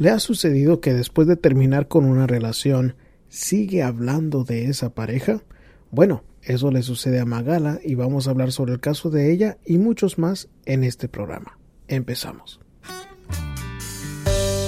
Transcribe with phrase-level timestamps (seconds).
[0.00, 2.94] ¿Le ha sucedido que después de terminar con una relación
[3.28, 5.42] sigue hablando de esa pareja?
[5.90, 9.58] Bueno, eso le sucede a Magala y vamos a hablar sobre el caso de ella
[9.66, 11.58] y muchos más en este programa.
[11.86, 12.60] Empezamos.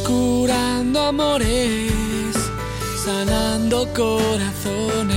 [0.06, 2.35] Curando amores,
[3.03, 5.17] sanando corazones.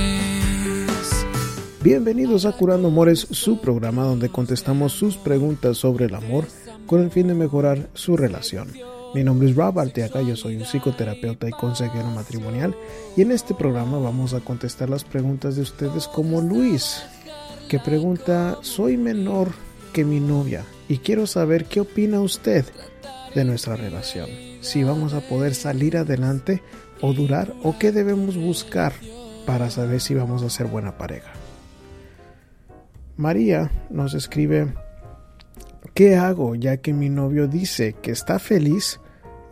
[1.82, 6.46] Bienvenidos a Curando Amores, su programa donde contestamos sus preguntas sobre el amor
[6.86, 8.95] con el fin de mejorar su relación.
[9.16, 12.76] Mi nombre es Rob Arteaga, yo soy un psicoterapeuta y consejero matrimonial
[13.16, 17.02] y en este programa vamos a contestar las preguntas de ustedes como Luis,
[17.70, 19.52] que pregunta, soy menor
[19.94, 22.66] que mi novia y quiero saber qué opina usted
[23.34, 24.28] de nuestra relación,
[24.60, 26.62] si vamos a poder salir adelante
[27.00, 28.92] o durar o qué debemos buscar
[29.46, 31.32] para saber si vamos a ser buena pareja.
[33.16, 34.74] María nos escribe,
[35.94, 39.00] ¿qué hago ya que mi novio dice que está feliz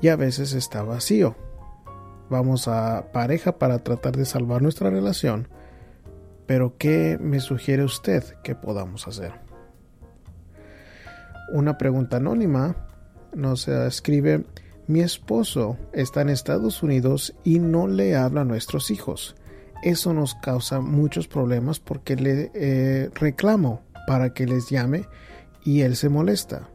[0.05, 1.35] y a veces está vacío?
[2.29, 5.49] Vamos a pareja para tratar de salvar nuestra relación,
[6.47, 9.33] pero ¿qué me sugiere usted que podamos hacer?
[11.53, 12.77] Una pregunta anónima
[13.35, 14.45] nos escribe,
[14.87, 19.35] mi esposo está en Estados Unidos y no le habla a nuestros hijos
[19.85, 25.07] eso nos causa muchos problemas porque le eh, reclamo para que les llame
[25.63, 26.71] y él se molesta.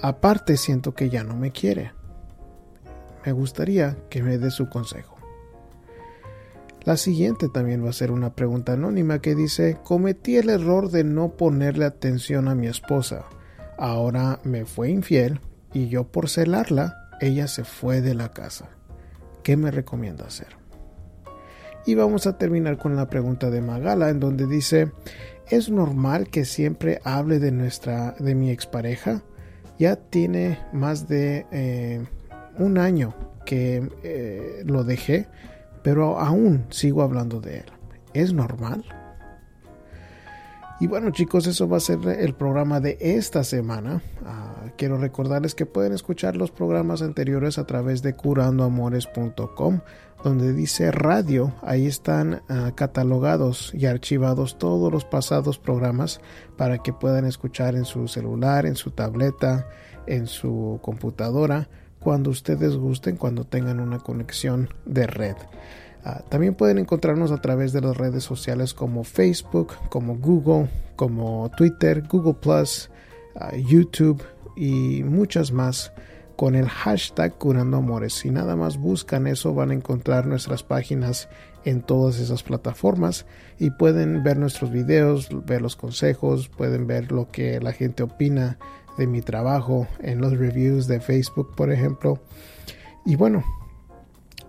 [0.00, 1.92] Aparte siento que ya no me quiere.
[3.26, 5.16] Me gustaría que me dé su consejo.
[6.84, 11.04] La siguiente también va a ser una pregunta anónima que dice, cometí el error de
[11.04, 13.26] no ponerle atención a mi esposa.
[13.76, 15.40] Ahora me fue infiel
[15.74, 18.70] y yo por celarla, ella se fue de la casa.
[19.42, 20.48] ¿Qué me recomienda hacer?
[21.84, 24.92] Y vamos a terminar con la pregunta de Magala, en donde dice,
[25.48, 29.22] ¿es normal que siempre hable de nuestra, de mi expareja?
[29.80, 32.04] Ya tiene más de eh,
[32.58, 33.14] un año
[33.46, 35.26] que eh, lo dejé,
[35.82, 37.64] pero aún sigo hablando de él.
[38.12, 38.84] ¿Es normal?
[40.80, 44.02] Y bueno chicos, eso va a ser el programa de esta semana.
[44.24, 49.80] Ah, quiero recordarles que pueden escuchar los programas anteriores a través de curandoamores.com
[50.24, 56.20] donde dice radio, ahí están ah, catalogados y archivados todos los pasados programas
[56.56, 59.68] para que puedan escuchar en su celular, en su tableta,
[60.06, 61.68] en su computadora,
[61.98, 65.36] cuando ustedes gusten, cuando tengan una conexión de red.
[66.04, 71.50] Ah, también pueden encontrarnos a través de las redes sociales como Facebook, como Google, como
[71.56, 72.90] Twitter, Google Plus,
[73.36, 74.22] ah, YouTube
[74.56, 75.92] y muchas más
[76.36, 78.14] con el hashtag Curando Amores.
[78.14, 81.28] Si nada más buscan eso van a encontrar nuestras páginas
[81.66, 83.26] en todas esas plataformas
[83.58, 88.58] y pueden ver nuestros videos, ver los consejos, pueden ver lo que la gente opina
[88.96, 92.18] de mi trabajo en los reviews de Facebook, por ejemplo.
[93.04, 93.44] Y bueno,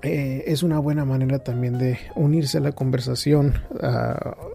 [0.03, 3.61] eh, es una buena manera también de unirse a la conversación,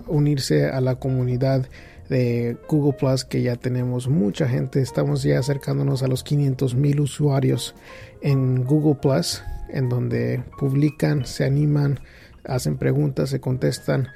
[0.07, 1.67] unirse a la comunidad
[2.09, 7.01] de Google Plus que ya tenemos mucha gente, estamos ya acercándonos a los 500 mil
[7.01, 7.75] usuarios
[8.23, 12.01] en Google Plus, en donde publican, se animan,
[12.45, 14.09] hacen preguntas, se contestan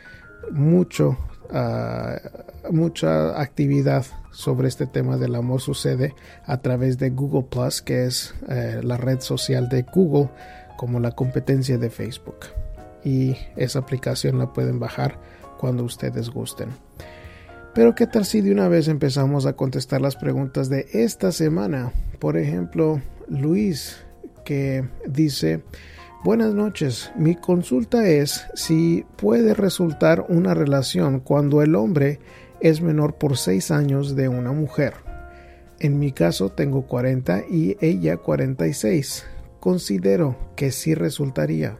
[0.52, 1.18] mucho,
[1.50, 6.14] uh, mucha actividad sobre este tema del amor sucede
[6.44, 10.30] a través de Google Plus, que es uh, la red social de Google
[10.80, 12.38] como la competencia de Facebook.
[13.04, 15.18] Y esa aplicación la pueden bajar
[15.58, 16.70] cuando ustedes gusten.
[17.74, 21.92] Pero qué tal si de una vez empezamos a contestar las preguntas de esta semana.
[22.18, 24.02] Por ejemplo, Luis
[24.42, 25.62] que dice,
[26.24, 32.20] buenas noches, mi consulta es si puede resultar una relación cuando el hombre
[32.62, 34.94] es menor por 6 años de una mujer.
[35.78, 39.26] En mi caso tengo 40 y ella 46.
[39.60, 41.78] Considero que sí resultaría,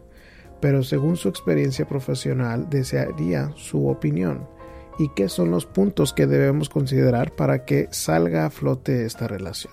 [0.60, 4.46] pero según su experiencia profesional desearía su opinión
[4.98, 9.72] y qué son los puntos que debemos considerar para que salga a flote esta relación.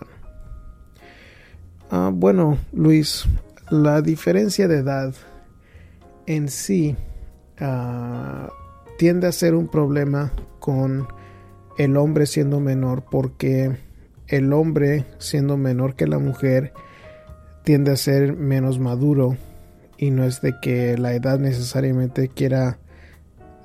[1.91, 3.25] Ah, bueno, Luis,
[3.69, 5.13] la diferencia de edad
[6.25, 6.95] en sí
[7.59, 8.49] ah,
[8.97, 11.07] tiende a ser un problema con
[11.77, 13.77] el hombre siendo menor porque
[14.27, 16.73] el hombre siendo menor que la mujer
[17.67, 19.35] tiende a ser menos maduro
[19.97, 22.79] y no es de que la edad necesariamente quiera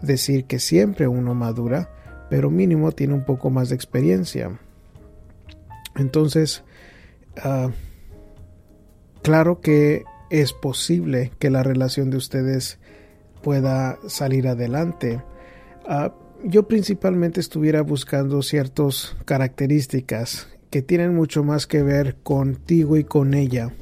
[0.00, 1.88] decir que siempre uno madura,
[2.28, 4.58] pero mínimo tiene un poco más de experiencia.
[5.94, 6.64] Entonces,
[7.44, 7.70] ah,
[9.22, 12.80] claro que es posible que la relación de ustedes
[13.40, 15.22] pueda salir adelante.
[15.86, 16.12] Ah,
[16.42, 23.34] yo principalmente estuviera buscando ciertas características que tienen mucho más que ver contigo y con
[23.34, 23.72] ella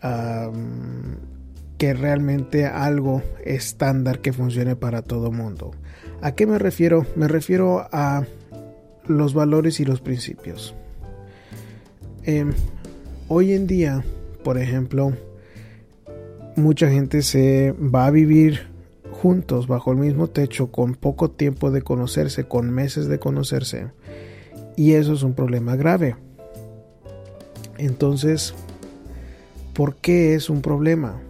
[0.00, 5.72] que realmente algo estándar que funcione para todo mundo.
[6.20, 7.06] ¿A qué me refiero?
[7.14, 8.24] Me refiero a
[9.06, 10.74] los valores y los principios.
[12.24, 12.52] Em,
[13.28, 14.04] hoy en día,
[14.42, 15.12] por ejemplo,
[16.56, 18.66] mucha gente se va a vivir
[19.10, 23.88] juntos bajo el mismo techo con poco tiempo de conocerse, con meses de conocerse.
[24.76, 26.16] Y eso es un problema grave.
[27.78, 28.54] Entonces,
[29.78, 31.20] ¿por qué es un problema?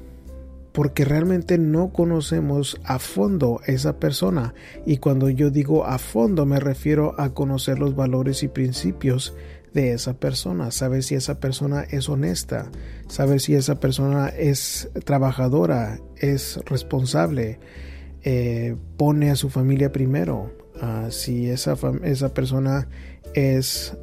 [0.73, 4.55] Porque realmente no conocemos a fondo esa persona.
[4.87, 9.35] Y cuando yo digo a fondo me refiero a conocer los valores y principios
[9.75, 12.71] de esa persona, saber si esa persona es honesta,
[13.06, 17.61] saber si esa persona es trabajadora, es responsable,
[18.23, 22.89] eh, pone a su familia primero, uh, si esa, esa persona
[23.35, 23.95] es,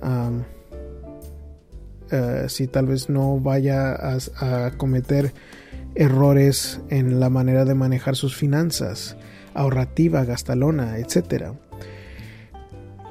[2.11, 5.33] uh, si tal vez no vaya a, a cometer
[5.95, 9.17] errores en la manera de manejar sus finanzas,
[9.53, 11.53] ahorrativa, gastalona, etc.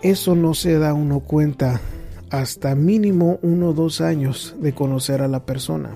[0.03, 1.81] Eso no se da uno cuenta
[2.31, 5.91] hasta mínimo uno o dos años de conocer a la persona.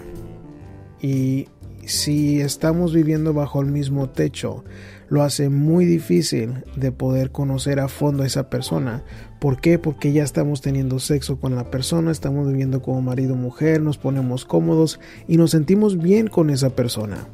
[1.00, 1.48] Y
[1.88, 4.64] si estamos viviendo bajo el mismo techo,
[5.08, 9.04] lo hace muy difícil de poder conocer a fondo a esa persona.
[9.38, 9.78] ¿Por qué?
[9.78, 13.98] Porque ya estamos teniendo sexo con la persona, estamos viviendo como marido o mujer, nos
[13.98, 17.28] ponemos cómodos y nos sentimos bien con esa persona.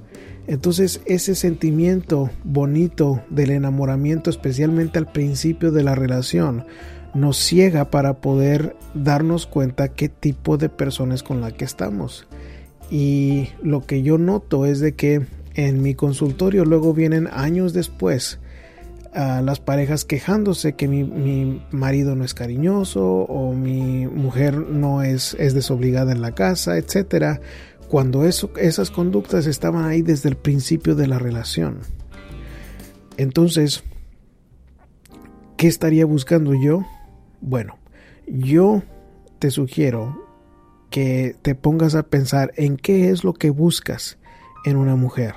[0.47, 6.67] Entonces ese sentimiento bonito del enamoramiento, especialmente al principio de la relación,
[7.15, 12.27] nos ciega para poder darnos cuenta qué tipo de personas con la que estamos.
[12.90, 15.22] Y lo que yo noto es de que
[15.54, 18.38] en mi consultorio luego vienen años después
[19.14, 25.36] a las parejas quejándose que mi, marido no es cariñoso o mi mujer no es,
[25.38, 27.40] es desobligada en la casa, etcétera,
[27.88, 31.78] cuando eso, esas conductas estaban ahí desde el principio de la relación.
[33.16, 33.84] Entonces,
[35.56, 36.84] ¿qué estaría buscando yo?
[37.40, 37.78] Bueno,
[38.26, 38.82] yo
[39.38, 40.24] te sugiero
[40.94, 44.17] que te pongas a pensar en qué es lo que buscas
[44.64, 45.35] en una mujer.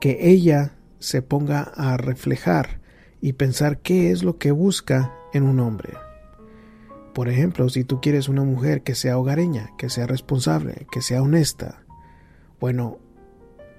[0.00, 2.80] Que ella se ponga a reflejar
[3.20, 5.92] y pensar qué es lo que busca en un hombre.
[7.12, 11.20] Por ejemplo, si tú quieres una mujer que sea hogareña, que sea responsable, que sea
[11.20, 11.84] honesta,
[12.58, 12.98] bueno,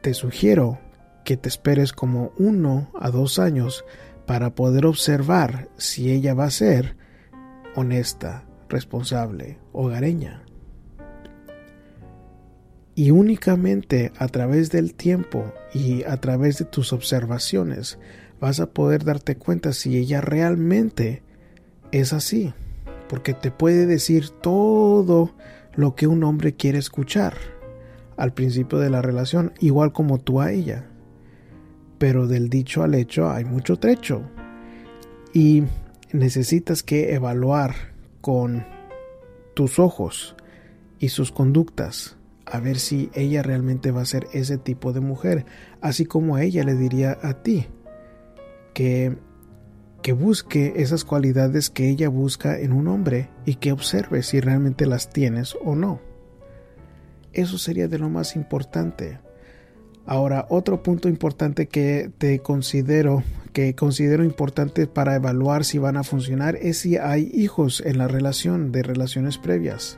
[0.03, 0.77] te sugiero
[1.25, 3.85] que te esperes como uno a dos años
[4.27, 6.95] para poder observar si ella va a ser
[7.75, 10.43] honesta, responsable, hogareña.
[12.95, 17.99] Y únicamente a través del tiempo y a través de tus observaciones
[18.39, 21.21] vas a poder darte cuenta si ella realmente
[21.91, 22.53] es así.
[23.07, 25.35] Porque te puede decir todo
[25.75, 27.35] lo que un hombre quiere escuchar
[28.17, 30.87] al principio de la relación, igual como tú a ella
[31.97, 34.21] pero del dicho al hecho hay mucho trecho.
[35.33, 35.63] Y
[36.11, 37.75] necesitas que evaluar
[38.27, 38.65] con
[39.53, 40.35] tus ojos
[40.99, 45.45] y sus conductas a ver si ella realmente va a ser ese tipo de mujer,
[45.79, 47.67] así como ella le diría a ti
[48.73, 49.17] que
[50.01, 54.87] que busque esas cualidades que ella busca en un hombre y que observe si realmente
[54.87, 56.01] las tienes o no.
[57.31, 59.21] Eso sería de lo más importante.
[60.05, 63.23] Ahora, otro punto importante que te considero,
[63.57, 68.07] que considero importante para evaluar si van a funcionar es si hay hijos en la
[68.07, 69.97] relación de relaciones previas.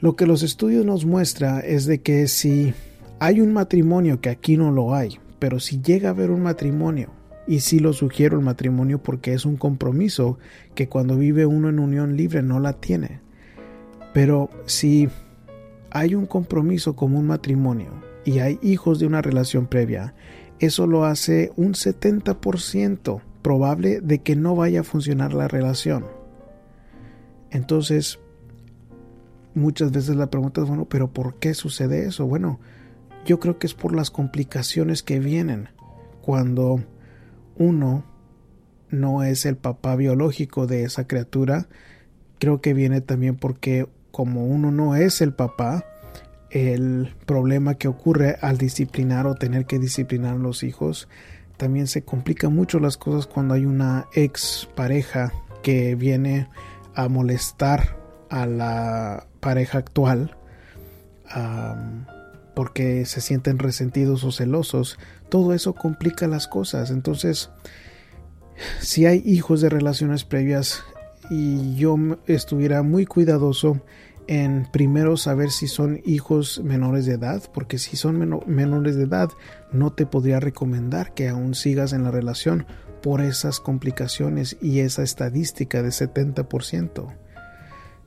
[0.00, 2.74] Lo que los estudios nos muestra es de que si
[3.20, 7.12] hay un matrimonio, que aquí no lo hay, pero si llega a haber un matrimonio,
[7.46, 10.40] y si lo sugiero el matrimonio porque es un compromiso
[10.74, 13.20] que cuando vive uno en unión libre no la tiene.
[14.12, 15.08] Pero si
[15.92, 17.92] hay un compromiso como un matrimonio
[18.24, 20.16] y hay hijos de una relación previa,
[20.60, 26.06] eso lo hace un 70% probable de que no vaya a funcionar la relación.
[27.50, 28.18] Entonces,
[29.54, 32.26] muchas veces la pregunta es, bueno, pero ¿por qué sucede eso?
[32.26, 32.60] Bueno,
[33.24, 35.68] yo creo que es por las complicaciones que vienen
[36.22, 36.82] cuando
[37.56, 38.04] uno
[38.90, 41.68] no es el papá biológico de esa criatura.
[42.38, 45.84] Creo que viene también porque como uno no es el papá,
[46.50, 51.08] el problema que ocurre al disciplinar o tener que disciplinar a los hijos.
[51.56, 56.48] También se complican mucho las cosas cuando hay una ex pareja que viene
[56.94, 57.96] a molestar
[58.30, 60.36] a la pareja actual
[62.54, 64.98] porque se sienten resentidos o celosos.
[65.28, 66.90] Todo eso complica las cosas.
[66.90, 67.50] Entonces,
[68.80, 70.82] si hay hijos de relaciones previas
[71.30, 73.80] y yo estuviera muy cuidadoso
[74.28, 79.30] en primero saber si son hijos menores de edad, porque si son menores de edad
[79.72, 82.66] no te podría recomendar que aún sigas en la relación
[83.02, 87.16] por esas complicaciones y esa estadística de 70%.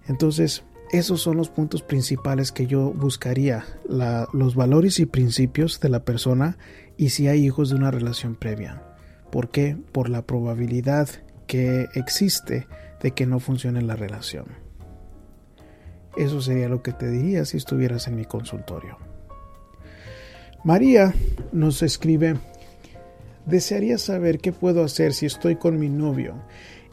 [0.08, 6.06] Entonces, esos son los puntos principales que yo buscaría, los valores y principios de la
[6.06, 6.58] persona
[6.98, 8.84] y si hay hijos de una relación previa.
[9.32, 9.76] ¿Por qué?
[9.92, 11.10] Por la probabilidad
[11.48, 12.68] que existe
[13.02, 14.61] de que no funcione la relación.
[16.16, 18.98] Eso sería lo que te diría si estuvieras en mi consultorio.
[20.64, 21.14] María
[21.52, 22.36] nos escribe,
[23.46, 26.36] desearía saber qué puedo hacer si estoy con mi novio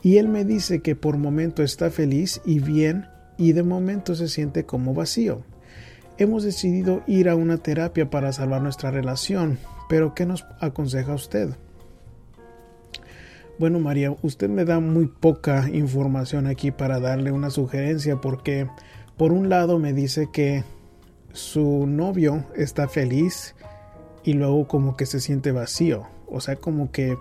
[0.03, 3.07] y él me dice que por momento está feliz y bien
[3.37, 5.43] y de momento se siente como vacío.
[6.17, 9.59] Hemos decidido ir a una terapia para salvar nuestra relación,
[9.89, 11.51] pero ¿qué nos aconseja usted?
[13.59, 18.69] Bueno, María, usted me da muy poca información aquí para darle una sugerencia porque
[19.19, 20.65] por un lado me dice que
[21.33, 23.55] su novio está feliz
[24.25, 26.07] y luego como que se siente vacío.
[26.27, 27.17] O sea, como que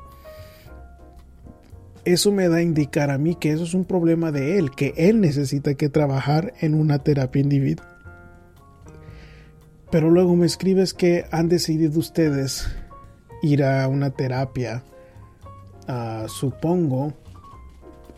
[2.05, 4.93] eso me da a indicar a mí que eso es un problema de él, que
[4.95, 7.87] él necesita que trabajar en una terapia individual.
[9.91, 12.69] Pero luego me escribes que han decidido ustedes
[13.41, 14.83] ir a una terapia
[15.89, 17.13] Ah, supongo,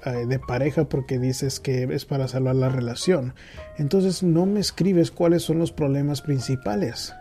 [0.06, 3.34] de pareja porque dices que es para salvar la relación.
[3.78, 7.14] Entonces no me escribes cuáles son los problemas principales.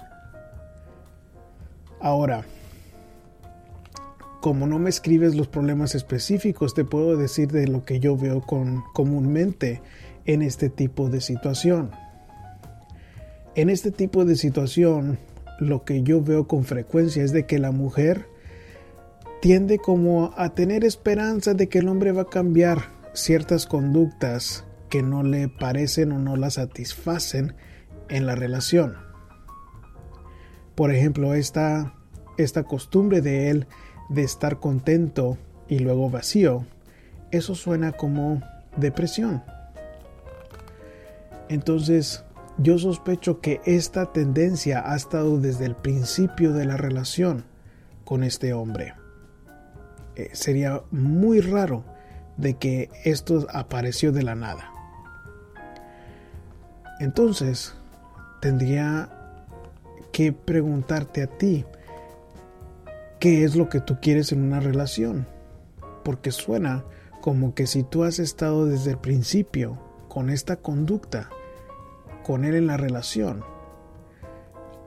[2.01, 2.45] Ahora,
[4.41, 8.41] como no me escribes los problemas específicos, te puedo decir de lo que yo veo
[8.41, 9.83] con, comúnmente
[10.27, 11.91] en este tipo de situación.
[13.57, 15.19] En este tipo de situación,
[15.59, 18.27] lo que yo veo con frecuencia es de que la mujer
[19.41, 25.03] tiende como a tener esperanza de que el hombre va a cambiar ciertas conductas que
[25.03, 27.55] no le parecen o no la satisfacen
[28.09, 28.97] en la relación.
[30.75, 31.95] Por ejemplo, esta,
[32.37, 33.67] esta costumbre de él
[34.09, 35.37] de estar contento
[35.69, 36.65] y luego vacío,
[37.31, 38.43] eso suena como
[38.77, 39.43] depresión.
[41.49, 42.25] Entonces,
[42.59, 47.45] yo sospecho que esta tendencia ha estado desde el principio de la relación
[48.05, 48.95] con este hombre.
[50.19, 51.85] Eh, sería muy raro
[52.37, 54.73] de que esto apareció de la nada.
[56.99, 57.75] Entonces,
[58.41, 59.11] tendría
[60.11, 61.65] que preguntarte a ti,
[63.21, 65.29] ¿qué es lo que tú quieres en una relación?
[66.03, 66.85] Porque suena
[67.21, 71.31] como que si tú has estado desde el principio con esta conducta,
[72.25, 73.45] con él en la relación,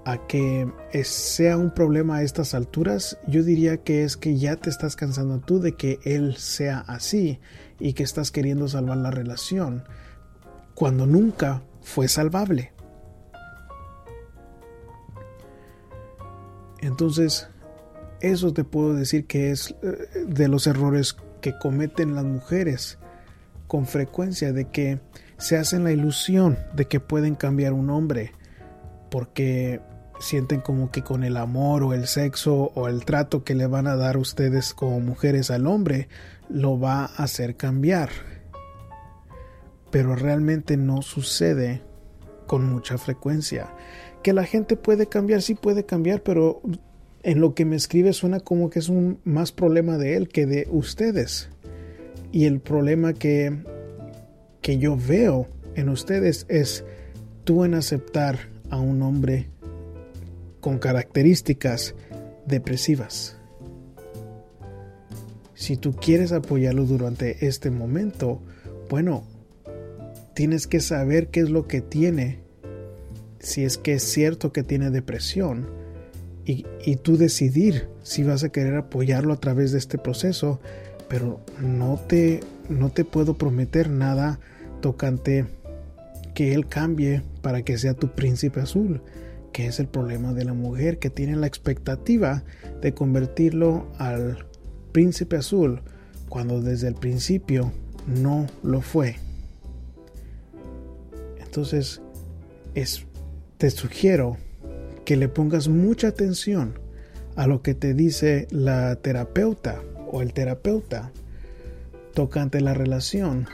[0.05, 0.67] a que
[1.03, 5.39] sea un problema a estas alturas, yo diría que es que ya te estás cansando
[5.39, 7.39] tú de que él sea así
[7.79, 9.83] y que estás queriendo salvar la relación
[10.73, 12.73] cuando nunca fue salvable.
[16.81, 17.47] Entonces,
[18.21, 22.97] eso te puedo decir que es eh, de los errores que cometen las mujeres
[23.67, 24.99] con frecuencia, de que
[25.37, 28.31] se hacen la ilusión de que pueden cambiar un hombre,
[29.09, 29.79] porque
[30.21, 33.87] sienten como que con el amor o el sexo o el trato que le van
[33.87, 36.07] a dar ustedes como mujeres al hombre
[36.47, 38.09] lo va a hacer cambiar.
[39.89, 41.81] Pero realmente no sucede
[42.47, 43.73] con mucha frecuencia.
[44.23, 46.61] Que la gente puede cambiar, sí puede cambiar, pero
[47.23, 50.45] en lo que me escribe suena como que es un más problema de él que
[50.45, 51.49] de ustedes.
[52.31, 53.63] Y el problema que,
[54.61, 56.85] que yo veo en ustedes es
[57.43, 58.37] tú en aceptar
[58.69, 59.49] a un hombre
[60.61, 61.95] con características
[62.45, 63.37] depresivas.
[65.53, 68.41] Si tú quieres apoyarlo durante este momento,
[68.89, 69.23] bueno,
[70.33, 72.39] tienes que saber qué es lo que tiene,
[73.39, 75.67] si es que es cierto que tiene depresión,
[76.43, 80.59] y, y, tú decidir si vas a querer apoyarlo a través de este proceso,
[81.07, 84.39] pero no te, no te puedo prometer nada
[84.81, 85.45] tocante
[86.33, 89.01] que él cambie para que sea tu príncipe azul
[89.51, 92.43] que es el problema de la mujer que tiene la expectativa
[92.81, 94.45] de convertirlo al
[94.91, 95.81] príncipe azul
[96.29, 97.71] cuando desde el principio
[98.07, 99.17] no lo fue.
[101.39, 102.01] Entonces,
[102.75, 103.03] es,
[103.57, 104.37] te sugiero
[105.03, 106.79] que le pongas mucha atención
[107.35, 111.11] a lo que te dice la terapeuta o el terapeuta
[112.13, 113.47] tocante la relación,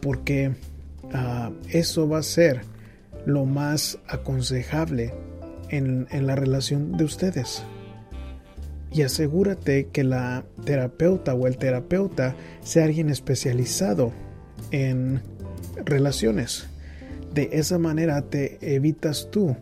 [0.00, 0.52] porque
[1.12, 2.62] ah, eso va a ser
[3.28, 5.12] lo más aconsejable
[5.68, 7.62] en, la relación de ustedes.
[8.90, 14.12] Y asegúrate que la terapeuta o el terapeuta sea alguien especializado
[14.70, 15.20] en
[15.84, 16.68] relaciones.
[17.34, 19.54] De esa manera te evitas tú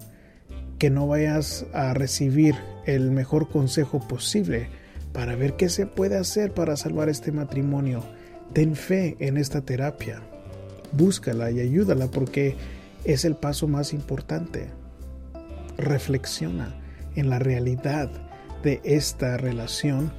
[0.79, 2.55] que no vayas a recibir
[2.87, 4.69] el mejor consejo posible
[5.13, 8.05] para ver qué se puede hacer para salvar este matrimonio.
[8.53, 10.23] Ten fe en esta terapia.
[10.93, 12.55] Búscala y ayúdala porque
[13.07, 14.71] es el paso más importante.
[15.77, 16.75] Reflexiona
[17.15, 18.11] en la realidad
[18.63, 20.13] de esta relación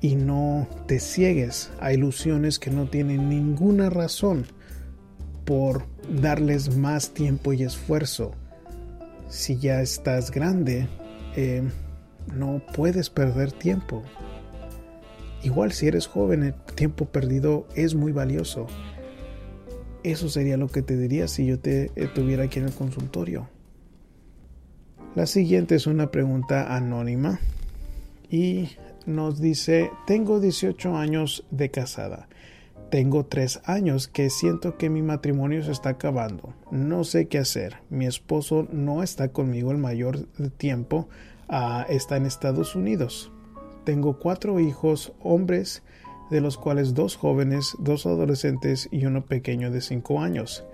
[0.00, 4.46] y no te ciegues a ilusiones que no tienen ninguna razón
[5.44, 8.32] por darles más tiempo y esfuerzo.
[9.28, 10.88] Si ya estás grande,
[11.36, 11.62] eh,
[12.34, 14.02] no puedes perder tiempo.
[15.42, 18.66] Igual si eres joven, el tiempo perdido es muy valioso.
[20.06, 23.48] Eso sería lo que te diría si yo te eh, tuviera aquí en el consultorio.
[25.16, 27.40] La siguiente es una pregunta anónima
[28.30, 28.68] y
[29.04, 32.28] nos dice, tengo 18 años de casada.
[32.88, 36.54] Tengo 3 años que siento que mi matrimonio se está acabando.
[36.70, 37.78] No sé qué hacer.
[37.90, 41.08] Mi esposo no está conmigo el mayor tiempo
[41.88, 43.32] está en Estados Unidos.
[43.82, 45.82] Tengo cuatro hijos hombres,
[46.30, 50.64] de los cuales dos jóvenes, dos adolescentes y uno pequeño de cinco años.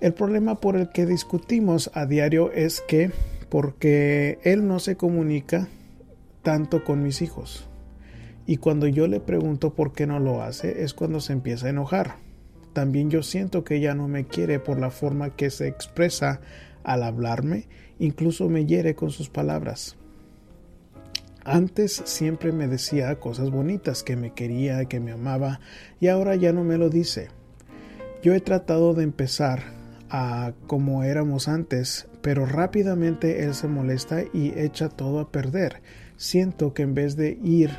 [0.00, 3.10] El problema por el que discutimos a diario es que
[3.48, 5.68] porque él no se comunica
[6.42, 7.68] tanto con mis hijos.
[8.46, 11.70] Y cuando yo le pregunto por qué no lo hace, es cuando se empieza a
[11.70, 12.16] enojar.
[12.72, 16.40] También yo siento que ella no me quiere por la forma que se expresa
[16.82, 17.68] al hablarme,
[17.98, 19.96] incluso me hiere con sus palabras.
[21.44, 25.60] Antes siempre me decía cosas bonitas, que me quería, que me amaba,
[26.00, 27.28] y ahora ya no me lo dice.
[28.22, 29.62] Yo he tratado de empezar
[30.08, 35.82] a como éramos antes, pero rápidamente él se molesta y echa todo a perder.
[36.16, 37.70] Siento que en vez de ir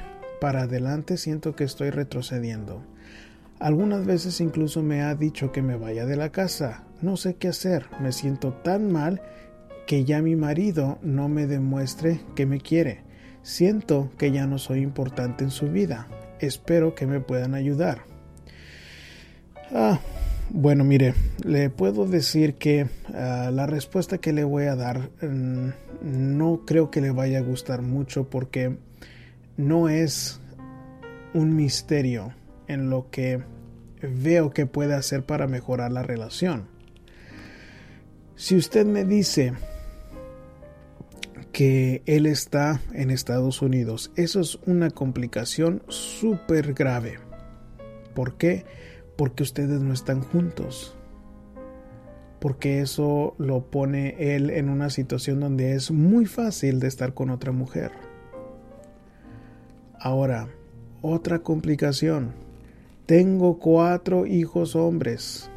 [0.41, 2.83] para adelante, siento que estoy retrocediendo.
[3.59, 6.83] Algunas veces incluso me ha dicho que me vaya de la casa.
[7.01, 7.85] No sé qué hacer.
[8.01, 9.21] Me siento tan mal
[9.87, 13.03] que ya mi marido no me demuestre que me quiere.
[13.43, 16.07] Siento que ya no soy importante en su vida.
[16.39, 18.03] Espero que me puedan ayudar.
[19.73, 19.99] Ah,
[20.49, 25.69] bueno, mire, le puedo decir que ah, la respuesta que le voy a dar mm,
[26.03, 28.77] no creo que le vaya a gustar mucho porque
[29.57, 30.39] no es
[31.33, 32.33] un misterio
[32.67, 33.41] en lo que
[34.01, 36.67] veo que puede hacer para mejorar la relación.
[38.35, 39.53] Si usted me dice
[41.53, 44.11] que él está en Estados Unidos.
[44.15, 47.19] Eso es una complicación súper grave.
[48.15, 48.65] ¿Por qué?
[49.15, 50.97] Porque ustedes no están juntos.
[52.39, 57.29] Porque eso lo pone él en una situación donde es muy fácil de estar con
[57.29, 57.91] otra mujer.
[59.99, 60.49] Ahora,
[61.01, 62.33] otra complicación.
[63.05, 65.51] Tengo cuatro hijos hombres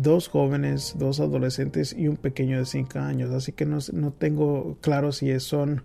[0.00, 3.32] dos jóvenes, dos adolescentes y un pequeño de cinco años.
[3.32, 3.80] Así que no,
[4.12, 5.82] tengo claro si son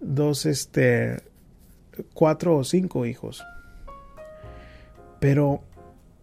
[0.00, 1.22] dos, este,
[2.14, 3.44] cuatro o cinco hijos.
[5.20, 5.60] Pero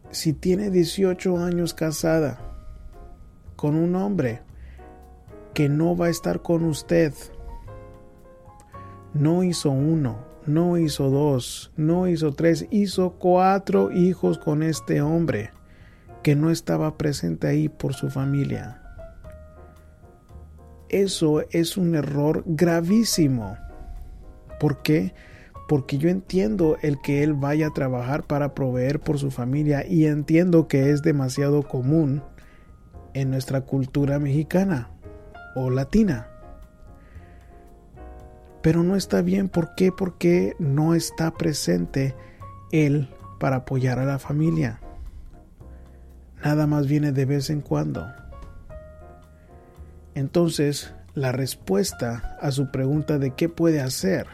[0.10, 2.42] si tiene 18 años casada
[3.56, 4.42] con un hombre
[5.54, 7.14] que no va a estar con usted,
[9.14, 15.52] no hizo uno, no hizo dos, no hizo tres, hizo cuatro hijos con este hombre
[16.24, 18.82] que no estaba presente ahí por su familia.
[20.90, 23.58] Eso es un error gravísimo.
[24.60, 25.14] ¿Por qué?
[25.68, 30.06] Porque yo entiendo el que él vaya a trabajar para proveer por su familia y
[30.08, 32.24] entiendo que es demasiado común
[33.14, 34.90] en nuestra cultura mexicana
[35.56, 36.28] o latina.
[38.62, 39.48] Pero no está bien.
[39.48, 39.92] ¿Por qué?
[39.92, 42.16] Porque no está presente
[42.72, 44.82] él para apoyar a la familia
[46.44, 48.08] nada más viene de vez en cuando.
[50.16, 54.28] Entonces, la respuesta a su pregunta de qué puede hacer,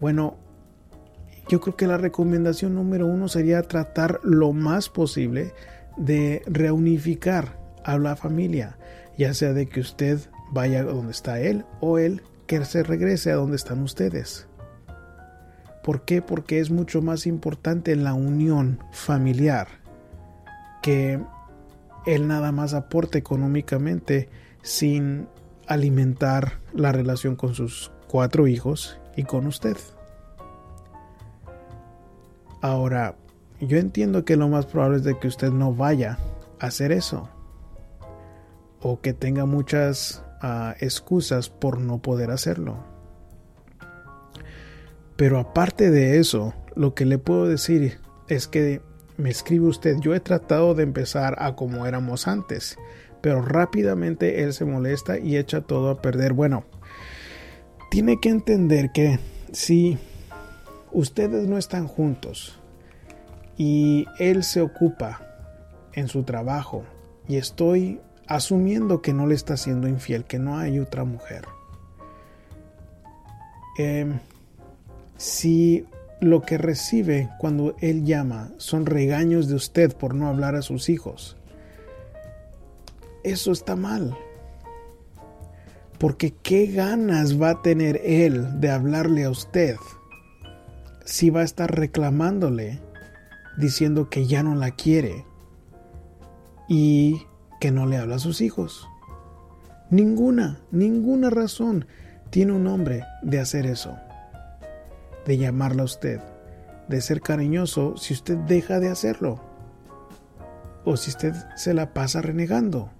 [0.00, 0.36] bueno,
[1.48, 5.52] yo creo que la recomendación número uno sería tratar lo más posible
[5.96, 8.76] de reunificar a la familia,
[9.16, 10.20] ya sea de que usted
[10.52, 14.46] vaya donde está él o él que se regrese a donde están ustedes.
[15.82, 16.20] ¿Por qué?
[16.20, 19.68] Porque es mucho más importante la unión familiar
[20.82, 21.18] que
[22.14, 24.30] él nada más aporta económicamente
[24.62, 25.28] sin
[25.66, 29.76] alimentar la relación con sus cuatro hijos y con usted.
[32.62, 33.16] Ahora,
[33.60, 36.18] yo entiendo que lo más probable es de que usted no vaya
[36.58, 37.28] a hacer eso
[38.80, 42.78] o que tenga muchas ah, excusas por no poder hacerlo.
[45.16, 48.80] Pero aparte de eso, lo que le puedo decir es que
[49.18, 52.78] me escribe usted, yo he tratado de empezar a como éramos antes,
[53.20, 56.32] pero rápidamente él se molesta y echa todo a perder.
[56.32, 56.64] Bueno,
[57.90, 59.18] tiene que entender que
[59.52, 59.98] si
[60.92, 62.60] ustedes no están juntos
[63.56, 65.20] y él se ocupa
[65.94, 66.84] en su trabajo
[67.26, 71.44] y estoy asumiendo que no le está siendo infiel, que no hay otra mujer.
[73.78, 74.20] Em,
[75.16, 75.86] si
[76.20, 80.88] lo que recibe cuando él llama son regaños de usted por no hablar a sus
[80.88, 81.36] hijos,
[83.24, 84.16] eso está mal.
[85.98, 89.76] Porque qué ganas va a tener él de hablarle a usted
[91.04, 92.80] si va a estar reclamándole
[93.56, 95.24] diciendo que ya no la quiere
[96.68, 97.22] y
[97.60, 98.88] que no le habla a sus hijos.
[99.90, 101.86] Ninguna, ninguna razón
[102.30, 103.96] tiene un hombre de hacer eso,
[105.28, 106.20] de llamarla a usted,
[106.88, 109.38] de ser cariñoso si usted deja de hacerlo
[110.86, 112.90] o si usted se la pasa renegando.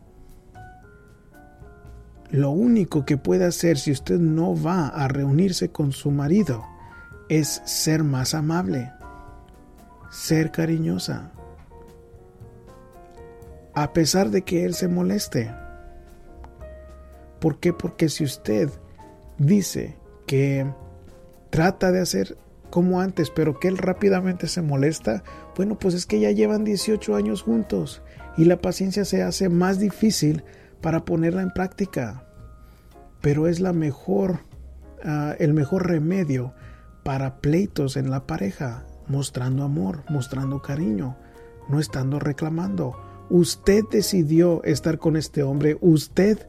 [2.31, 6.67] Lo único que puede hacer si usted no va a reunirse con su marido
[7.31, 8.93] es ser más amable,
[10.11, 11.33] ser cariñosa,
[13.75, 15.51] a pesar de que él se moleste.
[17.41, 17.73] ¿Por qué?
[17.73, 18.69] Porque si usted
[19.39, 20.67] dice que
[21.51, 22.37] trata de hacer
[22.71, 25.23] como antes, pero que él rápidamente se molesta,
[25.57, 28.03] bueno, pues es que ya llevan 18 años juntos
[28.37, 30.45] y la paciencia se hace más difícil
[30.81, 32.25] para ponerla en práctica.
[33.21, 34.41] Pero es la mejor,
[35.03, 36.55] ah, el mejor remedio
[37.05, 41.17] para pleitos en la pareja, mostrando amor, mostrando cariño,
[41.69, 42.97] no estando reclamando
[43.31, 46.49] Usted decidió estar con este hombre, usted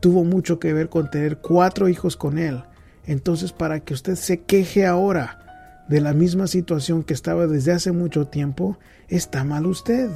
[0.00, 2.62] tuvo mucho que ver con tener cuatro hijos con él.
[3.06, 7.92] Entonces, para que usted se queje ahora de la misma situación que estaba desde hace
[7.92, 10.10] mucho tiempo, está mal usted.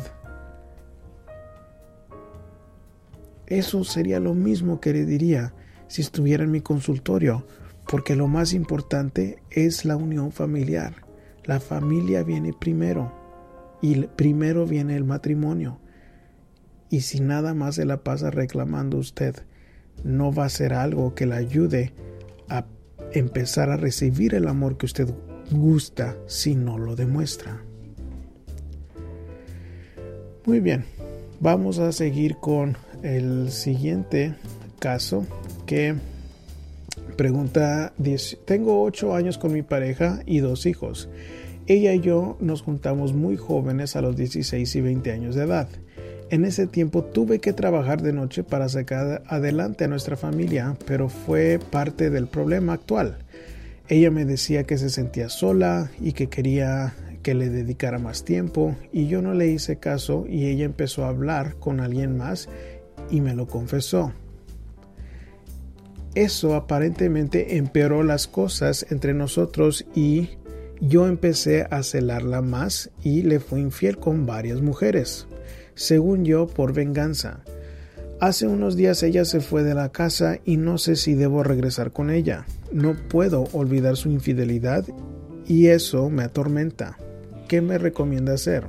[3.47, 5.55] Eso sería lo mismo que le diría
[5.87, 7.47] si estuviera en mi consultorio,
[7.87, 10.95] porque lo más importante es la unión familiar.
[11.45, 13.13] La familia viene primero
[13.81, 15.79] y primero viene el matrimonio.
[16.91, 19.35] Y si nada más se la pasa reclamando usted,
[20.05, 21.93] no va a ser algo que le ayude
[23.13, 25.09] empezar a recibir el amor que usted
[25.51, 27.63] gusta si no lo demuestra.
[30.45, 30.85] Muy bien,
[31.41, 34.35] vamos a seguir con el siguiente
[34.79, 35.27] caso
[35.67, 35.95] que
[37.17, 37.93] pregunta,
[38.45, 41.09] tengo ocho años con mi pareja y dos hijos.
[41.67, 45.69] Ella y yo nos juntamos muy jóvenes a los 16 y 20 años de edad.
[46.31, 51.09] En ese tiempo tuve que trabajar de noche para sacar adelante a nuestra familia, pero
[51.09, 53.19] fue parte del problema actual.
[53.89, 58.77] Ella me decía que se sentía sola y que quería que le dedicara más tiempo
[58.93, 62.49] y yo no le hice caso y ella empezó a hablar con alguien más
[63.11, 64.13] y me lo confesó.
[66.15, 70.31] Eso aparentemente empeoró las cosas entre nosotros y
[70.81, 75.28] yo empecé a celarla más y le fui infiel con varias mujeres,
[75.79, 77.39] según yo por venganza.
[78.21, 81.93] Hace unos días ella se fue de la casa y no sé si debo regresar
[81.93, 82.47] con ella.
[82.73, 84.85] No puedo olvidar su infidelidad
[85.47, 86.99] y eso me atormenta.
[87.47, 88.65] ¿Qué me recomienda hacer?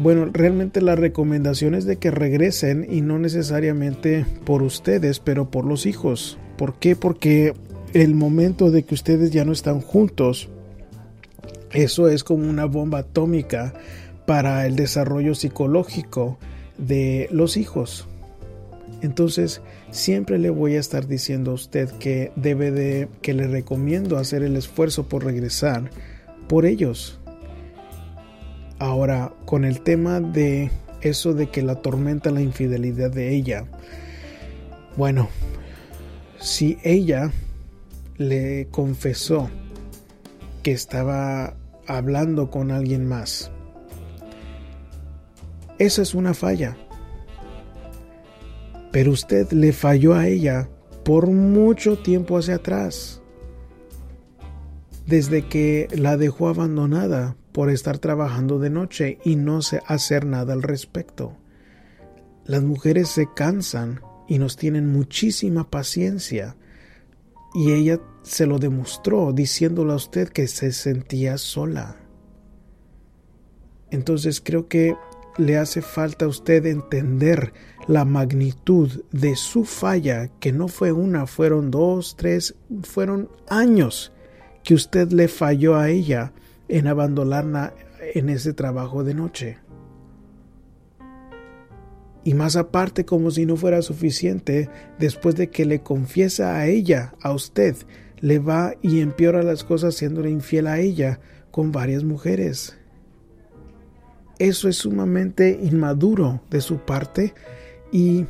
[0.00, 5.64] Bueno, realmente la recomendación es de que regresen y no necesariamente por ustedes, pero por
[5.64, 6.38] los hijos.
[6.56, 6.94] ¿Por qué?
[6.94, 7.54] Porque
[7.92, 10.48] el momento de que ustedes ya no están juntos,
[11.72, 13.74] eso es como una bomba atómica
[14.26, 16.38] para el desarrollo psicológico
[16.78, 18.08] de los hijos.
[19.02, 24.16] Entonces, siempre le voy a estar diciendo a usted que debe de, que le recomiendo
[24.16, 25.90] hacer el esfuerzo por regresar
[26.48, 27.18] por ellos.
[28.78, 33.66] Ahora, con el tema de eso de que la tormenta la infidelidad de ella,
[34.96, 35.28] bueno,
[36.40, 37.32] si ella
[38.18, 39.48] le confesó
[40.62, 41.54] que estaba
[41.86, 43.51] hablando con alguien más.
[45.82, 46.76] Esa es una falla.
[48.92, 50.68] Pero usted le falló a ella
[51.04, 53.20] por mucho tiempo hacia atrás.
[55.08, 60.62] Desde que la dejó abandonada por estar trabajando de noche y no hacer nada al
[60.62, 61.36] respecto.
[62.44, 66.54] Las mujeres se cansan y nos tienen muchísima paciencia
[67.54, 71.96] y ella se lo demostró diciéndole a usted que se sentía sola.
[73.90, 74.94] Entonces creo que
[75.38, 77.52] le hace falta a usted entender
[77.88, 84.12] la magnitud de su falla, que no fue una, fueron dos, tres, fueron años
[84.62, 86.32] que usted le falló a ella
[86.68, 87.74] en abandonarla
[88.14, 89.58] en ese trabajo de noche.
[92.24, 97.14] Y más aparte, como si no fuera suficiente, después de que le confiesa a ella,
[97.20, 97.76] a usted,
[98.20, 101.18] le va y empeora las cosas siéndole infiel a ella
[101.50, 102.78] con varias mujeres.
[104.38, 107.34] Eso es sumamente inmaduro de su parte
[107.90, 108.26] y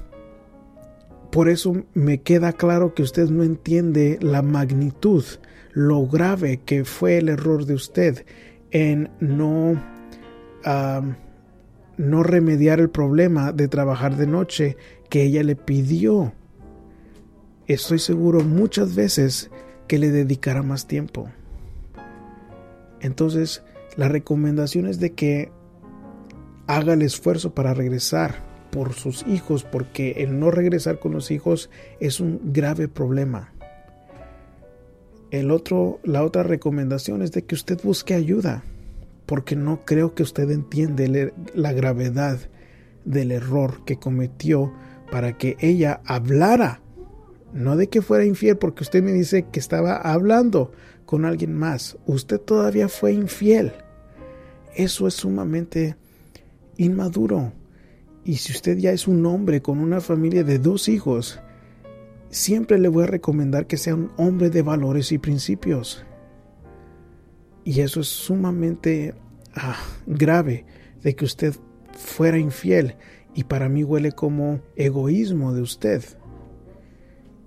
[1.30, 5.24] por eso me queda claro que usted no entiende la magnitud,
[5.72, 8.26] lo grave que fue el error de usted
[8.70, 9.82] en no,
[11.96, 14.76] no remediar el problema de trabajar de noche
[15.08, 16.34] que ella le pidió.
[17.66, 19.50] Estoy seguro muchas veces
[19.88, 21.30] que le dedicará más tiempo.
[23.00, 23.62] Entonces,
[23.96, 25.50] la recomendación es de que
[26.66, 28.36] haga el esfuerzo para regresar
[28.70, 31.70] por sus hijos, porque el no regresar con los hijos
[32.00, 33.52] es un grave problema.
[35.30, 38.64] El otro, la otra recomendación es de que usted busque ayuda,
[39.26, 42.38] porque no creo que usted entiende la gravedad
[43.04, 44.72] del error que cometió
[45.10, 46.80] para que ella hablara,
[47.52, 50.72] no de que fuera infiel, porque usted me dice que estaba hablando
[51.04, 53.72] con alguien más, usted todavía fue infiel.
[54.74, 55.96] Eso es sumamente
[56.76, 57.52] inmaduro.
[58.24, 61.40] Y si usted ya es un hombre con una familia de dos hijos,
[62.30, 66.04] siempre le voy a recomendar que sea un hombre de valores y principios.
[67.64, 69.14] Y eso es sumamente
[69.54, 70.64] ah, grave
[71.02, 71.54] de que usted
[71.92, 72.96] fuera infiel
[73.34, 76.02] y para mí huele como egoísmo de usted.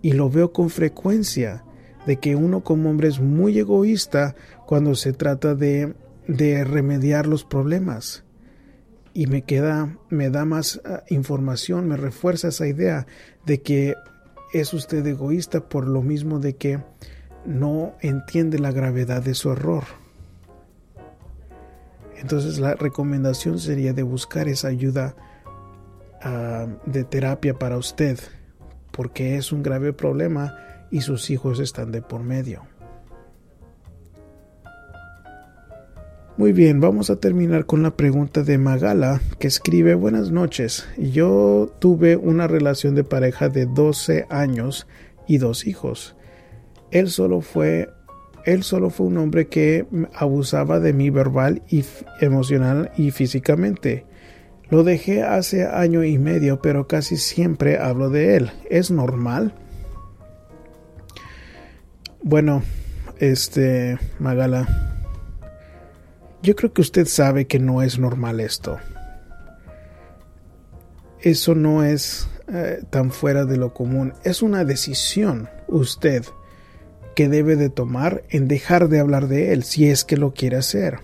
[0.02, 1.64] Y lo veo con frecuencia
[2.06, 4.36] de que uno como hombre es muy egoísta
[4.68, 5.96] cuando se trata de,
[6.28, 8.25] de remediar los problemas
[9.16, 13.08] y me queda, me da más ah, información, me refuerza esa idea
[13.46, 13.96] de que
[14.54, 16.84] es usted egoísta por lo mismo de que
[17.46, 19.86] no entiende la gravedad de su error.
[22.18, 25.16] Entonces la recomendación sería de buscar esa ayuda
[26.22, 28.20] ah, de terapia para usted,
[28.92, 30.58] porque es un grave problema
[30.92, 32.64] y sus hijos están de por medio.
[36.38, 40.86] Muy bien, vamos a terminar con la pregunta de Magala, que escribe Buenas noches.
[40.98, 44.86] Yo tuve una relación de pareja de 12 años
[45.30, 46.18] y dos hijos.
[46.92, 47.88] Él solo fue
[48.44, 51.86] él solo fue un hombre que abusaba de mí verbal y
[52.20, 54.06] emocional y físicamente.
[54.70, 58.52] Lo dejé hace año y medio, pero casi siempre hablo de él.
[58.70, 59.54] ¿Es normal?
[62.22, 62.62] Bueno,
[63.20, 64.95] este, Magala,
[66.46, 68.78] yo creo que usted sabe que no es normal esto.
[71.20, 74.14] Eso no es eh, tan fuera de lo común.
[74.24, 76.24] Es una decisión usted
[77.16, 80.58] que debe de tomar en dejar de hablar de él si es que lo quiere
[80.58, 81.00] hacer.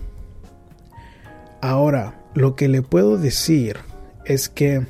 [1.59, 3.77] Ahora, lo que le puedo decir
[4.25, 4.85] es que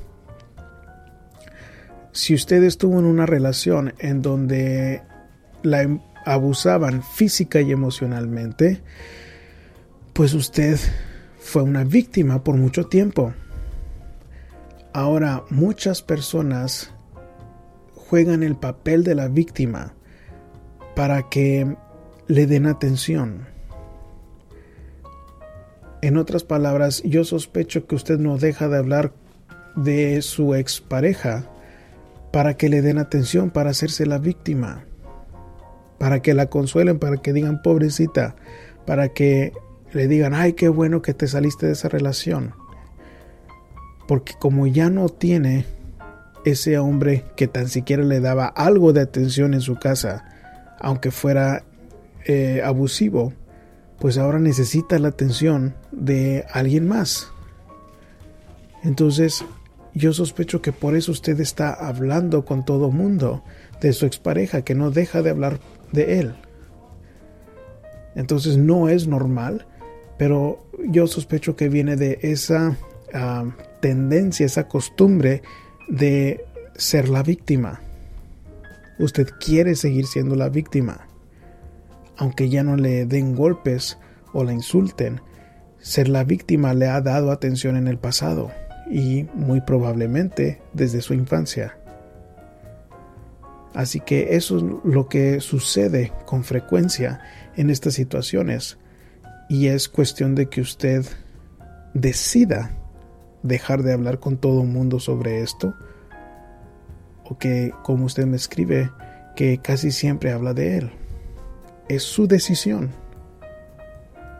[2.11, 5.01] si usted estuvo en una relación en donde
[5.63, 8.81] la em, abusaban física y emocionalmente,
[10.13, 10.77] pues usted
[11.39, 13.33] fue una víctima por mucho tiempo.
[14.93, 16.93] Ahora muchas personas
[17.95, 19.93] juegan el papel de la víctima
[20.95, 21.75] para que
[22.27, 23.47] le den atención.
[26.01, 29.13] En otras palabras, yo sospecho que usted no deja de hablar
[29.75, 31.49] de su expareja
[32.31, 34.85] para que le den atención, para hacerse la víctima,
[35.99, 38.35] para que la consuelen, para que digan pobrecita,
[38.85, 39.53] para que
[39.93, 42.53] le digan, ay, qué bueno que te saliste de esa relación.
[44.07, 45.65] Porque como ya no tiene
[46.45, 50.25] ese hombre que tan siquiera le daba algo de atención en su casa,
[50.79, 51.63] aunque fuera
[52.25, 53.33] eh, abusivo,
[53.99, 57.31] pues ahora necesita la atención de alguien más.
[58.83, 59.45] Entonces,
[59.93, 63.43] yo sospecho que por eso usted está hablando con todo mundo
[63.79, 65.59] de su expareja, que no deja de hablar
[65.91, 66.33] de él.
[68.15, 69.65] Entonces no es normal
[70.21, 72.77] pero yo sospecho que viene de esa
[73.11, 73.43] ah,
[73.79, 75.41] tendencia, esa costumbre
[75.87, 77.81] de ser la víctima.
[78.99, 81.07] Usted quiere seguir siendo la víctima,
[82.17, 83.97] aunque ya no le den golpes
[84.31, 85.21] o la insulten.
[85.79, 88.51] Ser la víctima le ha dado atención en el pasado
[88.91, 91.79] y muy probablemente desde su infancia.
[93.73, 97.21] Así que eso es lo que sucede con frecuencia
[97.55, 98.77] en estas situaciones
[99.51, 101.05] y es cuestión de que usted
[101.93, 102.71] decida
[103.43, 105.73] dejar de hablar con todo el mundo sobre esto.
[107.25, 108.91] O que, como usted me escribe,
[109.35, 110.91] que casi siempre habla de él.
[111.89, 112.91] Es su decisión.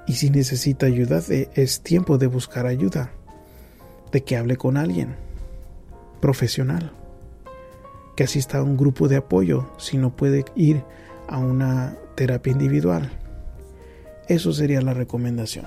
[0.07, 3.11] Y si necesita ayuda, es tiempo de buscar ayuda,
[4.13, 5.17] de que hable con alguien
[6.21, 6.93] profesional,
[8.15, 10.85] que asista a un grupo de apoyo si no puede ir
[11.27, 13.20] a una terapia individual.
[14.27, 15.65] Eso sería la recomendación.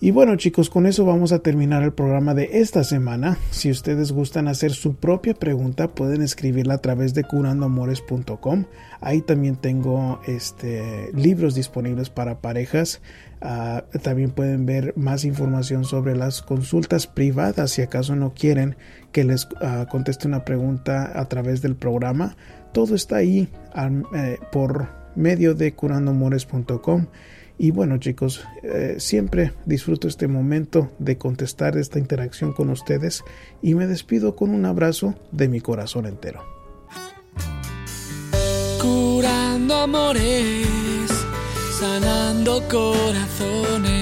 [0.00, 3.36] Y bueno chicos, con eso vamos a terminar el programa de esta semana.
[3.50, 8.66] Si ustedes gustan hacer su propia pregunta, pueden escribirla a través de curandoamores.com.
[9.00, 13.00] Ahí también tengo este, libros disponibles para parejas.
[13.40, 18.76] Ah, también pueden ver más información sobre las consultas privadas si acaso no quieren
[19.10, 22.36] que les ah, conteste una pregunta a través del programa.
[22.72, 23.48] Todo está ahí
[24.14, 27.06] eh, por medio de curandoamores.com.
[27.58, 33.24] Y bueno chicos, eh, siempre disfruto este momento de contestar esta interacción con ustedes
[33.60, 36.44] y me despido con un abrazo de mi corazón entero.
[38.80, 41.08] Curando amores,
[41.80, 43.98] sanando corazones.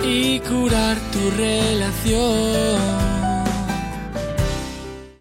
[0.04, 3.01] y curar tu relación.